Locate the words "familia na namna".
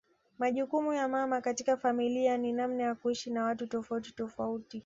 1.77-2.83